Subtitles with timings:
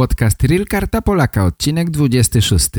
[0.00, 2.72] Podcast Real Karta Polaka, odcinek 26.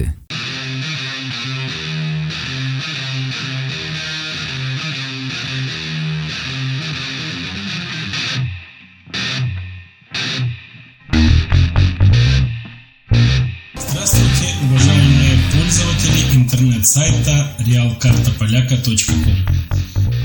[13.75, 19.35] Здравствуйте, уважаемые пользователи интернет-сайта realkartapolaka.com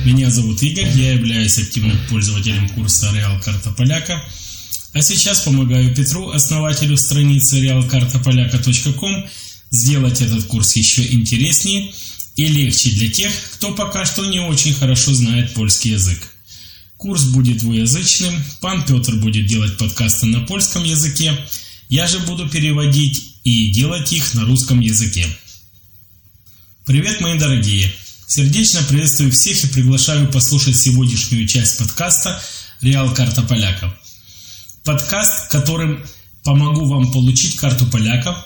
[0.07, 4.23] Меня зовут Игорь, я являюсь активным пользователем курса Real Карта Поляка,
[4.97, 9.27] а сейчас помогаю Петру, основателю страницы realkartapolaka.com,
[9.71, 11.93] сделать этот курс еще интереснее
[12.37, 16.33] и легче для тех, кто пока что не очень хорошо знает польский язык.
[16.97, 21.39] Курс будет двуязычным, пан Петр будет делать подкасты на польском языке,
[21.91, 25.27] я же буду переводить и делать их на русском языке.
[26.87, 27.93] Привет, мои дорогие!
[28.27, 32.43] Сердечно приветствую всех и приглашаю послушать сегодняшнюю часть подкаста
[32.81, 33.93] «Реал Карта Поляков».
[34.87, 36.01] Подкаст, которым
[36.45, 38.37] помогу вам получить карту поляков,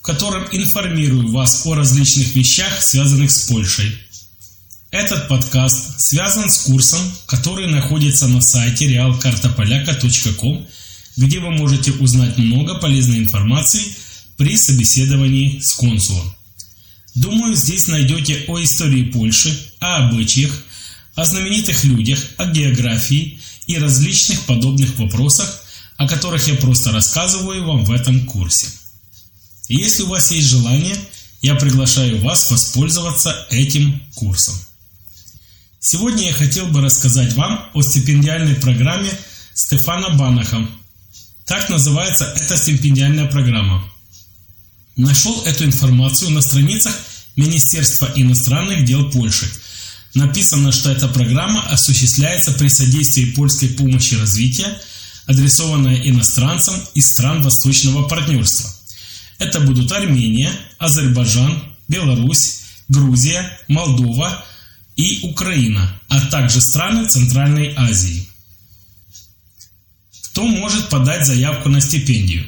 [0.00, 3.96] в котором информирую вас о различных вещах, связанных с Польшей.
[4.90, 10.66] Этот подкаст связан с курсом, который находится на сайте realkartapolaka.com,
[11.16, 13.84] где вы можете узнать много полезной информации
[14.36, 16.34] при собеседовании с консулом.
[17.14, 20.50] Думаю, здесь найдете о истории Польши, о обычаях,
[21.14, 25.63] о знаменитых людях, о географии и различных подобных вопросах,
[25.96, 28.68] о которых я просто рассказываю вам в этом курсе.
[29.68, 30.96] И если у вас есть желание,
[31.40, 34.54] я приглашаю вас воспользоваться этим курсом.
[35.78, 39.10] Сегодня я хотел бы рассказать вам о стипендиальной программе
[39.52, 40.66] Стефана Банаха.
[41.44, 43.84] Так называется эта стипендиальная программа.
[44.96, 46.94] Нашел эту информацию на страницах
[47.36, 49.46] Министерства иностранных дел Польши.
[50.14, 54.80] Написано, что эта программа осуществляется при содействии польской помощи развития,
[55.26, 58.70] адресованная иностранцам из стран Восточного партнерства.
[59.38, 64.44] Это будут Армения, Азербайджан, Беларусь, Грузия, Молдова
[64.96, 68.28] и Украина, а также страны Центральной Азии.
[70.22, 72.44] Кто может подать заявку на стипендию?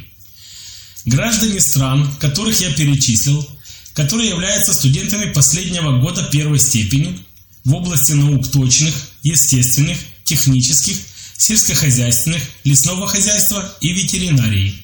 [1.04, 3.48] Граждане стран, которых я перечислил,
[3.94, 7.18] которые являются студентами последнего года первой степени
[7.64, 10.98] в области наук точных, естественных, технических,
[11.36, 14.82] сельскохозяйственных, лесного хозяйства и ветеринарии.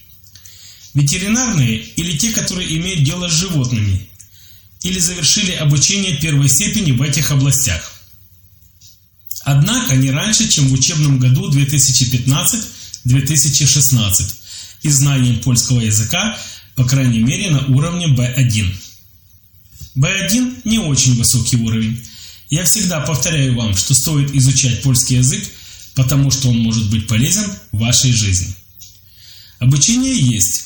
[0.94, 4.08] Ветеринарные или те, которые имеют дело с животными,
[4.82, 7.92] или завершили обучение первой степени в этих областях.
[9.44, 14.34] Однако не раньше, чем в учебном году 2015-2016
[14.82, 16.38] и знанием польского языка,
[16.74, 18.74] по крайней мере, на уровне B1.
[19.96, 22.00] B1 не очень высокий уровень.
[22.50, 25.44] Я всегда повторяю вам, что стоит изучать польский язык,
[25.94, 28.54] потому что он может быть полезен в вашей жизни.
[29.58, 30.64] Обучение есть.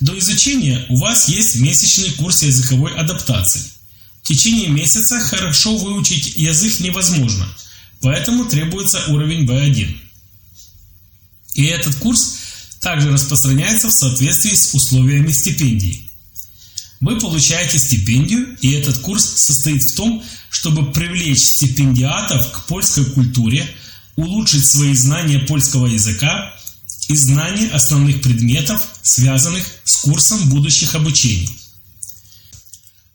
[0.00, 3.62] До изучения у вас есть месячный курс языковой адаптации.
[4.22, 7.48] В течение месяца хорошо выучить язык невозможно,
[8.00, 9.96] поэтому требуется уровень B1.
[11.54, 12.36] И этот курс
[12.80, 16.08] также распространяется в соответствии с условиями стипендии.
[17.00, 23.68] Вы получаете стипендию, и этот курс состоит в том, чтобы привлечь стипендиатов к польской культуре,
[24.18, 26.54] улучшить свои знания польского языка
[27.08, 31.50] и знания основных предметов, связанных с курсом будущих обучений.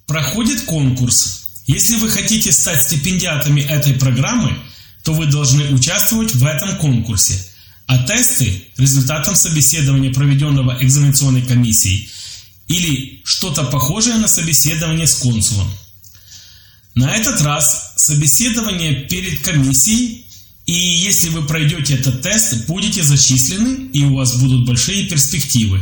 [0.07, 1.47] Проходит конкурс.
[1.67, 4.57] Если вы хотите стать стипендиатами этой программы,
[5.03, 7.39] то вы должны участвовать в этом конкурсе–
[7.87, 12.09] а тесты результатом собеседования, проведенного экзаменационной комиссией,
[12.67, 15.69] или что-то похожее на собеседование с консулом.
[16.95, 20.22] На этот раз собеседование перед комиссией,
[20.65, 25.81] и если вы пройдете этот тест, будете зачислены, и у вас будут большие перспективы,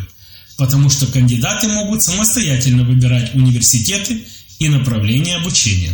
[0.57, 4.23] потому что кандидаты могут самостоятельно выбирать университеты
[4.59, 5.93] и направления обучения.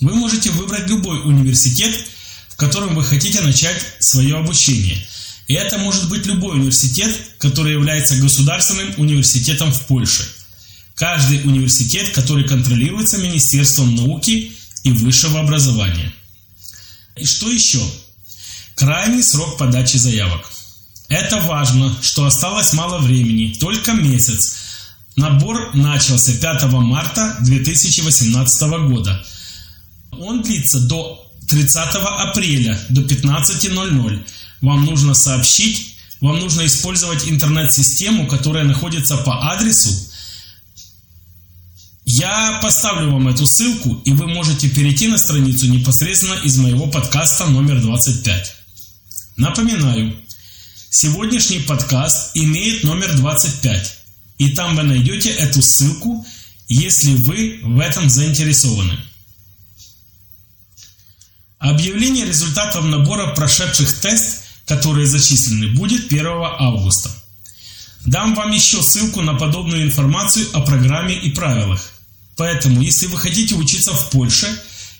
[0.00, 1.94] Вы можете выбрать любой университет–
[2.60, 4.98] котором вы хотите начать свое обучение.
[5.48, 10.22] И это может быть любой университет, который является государственным университетом в Польше.
[10.94, 14.52] Каждый университет, который контролируется Министерством науки
[14.84, 16.12] и высшего образования.
[17.16, 17.80] И что еще?
[18.74, 20.50] Крайний срок подачи заявок.
[21.08, 24.56] Это важно, что осталось мало времени, только месяц.
[25.16, 29.24] Набор начался 5 марта 2018 года.
[30.12, 34.24] Он длится до 30 апреля до 15.00
[34.60, 39.90] вам нужно сообщить, вам нужно использовать интернет-систему, которая находится по адресу.
[42.12, 47.46] Я поставлю вам эту ссылку, и вы можете перейти на страницу непосредственно из моего подкаста
[47.46, 48.52] номер 25.
[49.36, 50.16] Напоминаю,
[50.90, 53.94] Сегодняшний подкаст имеет номер 25,
[54.38, 56.26] и там вы найдете эту ссылку,
[56.66, 58.98] если вы в этом заинтересованы.
[61.60, 67.08] Объявление результатов набора прошедших тест, которые зачислены, будет 1 августа.
[68.04, 71.99] Дам вам еще ссылку на подобную информацию о программе и правилах.
[72.40, 74.48] Поэтому, если вы хотите учиться в Польше,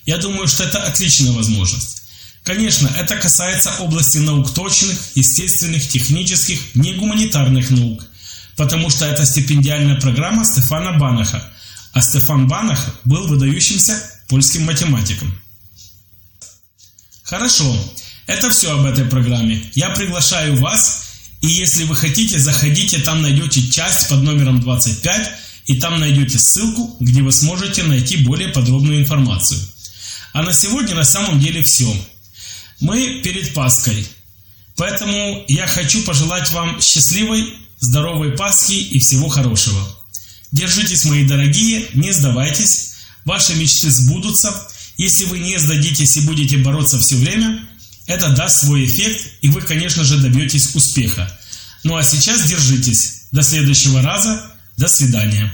[0.05, 2.03] я думаю, что это отличная возможность.
[2.43, 8.05] Конечно, это касается области наук точных, естественных, технических, не гуманитарных наук,
[8.57, 11.43] потому что это стипендиальная программа Стефана Банаха,
[11.93, 15.35] а Стефан Банах был выдающимся польским математиком.
[17.23, 17.75] Хорошо,
[18.27, 19.63] это все об этой программе.
[19.73, 21.05] Я приглашаю вас,
[21.41, 25.40] и если вы хотите, заходите, там найдете часть под номером 25,
[25.71, 29.57] и там найдете ссылку, где вы сможете найти более подробную информацию.
[30.33, 31.89] А на сегодня на самом деле все.
[32.81, 34.05] Мы перед Пасхой.
[34.75, 39.79] Поэтому я хочу пожелать вам счастливой, здоровой Пасхи и всего хорошего.
[40.51, 44.53] Держитесь, мои дорогие, не сдавайтесь, ваши мечты сбудутся.
[44.97, 47.65] Если вы не сдадитесь и будете бороться все время,
[48.07, 51.31] это даст свой эффект, и вы, конечно же, добьетесь успеха.
[51.85, 53.21] Ну а сейчас держитесь.
[53.31, 54.51] До следующего раза.
[54.81, 55.53] До свидания.